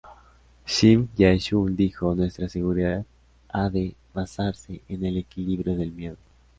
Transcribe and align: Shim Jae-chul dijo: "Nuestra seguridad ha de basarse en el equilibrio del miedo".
Shim 0.65 1.09
Jae-chul 1.15 1.75
dijo: 1.77 2.15
"Nuestra 2.15 2.49
seguridad 2.49 3.05
ha 3.49 3.69
de 3.69 3.93
basarse 4.15 4.81
en 4.89 5.05
el 5.05 5.17
equilibrio 5.17 5.75
del 5.77 5.91
miedo". 5.91 6.17